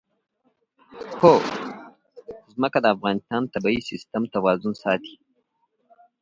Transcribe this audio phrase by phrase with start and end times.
[2.53, 5.15] ځمکه د افغانستان د طبعي سیسټم توازن ساتي.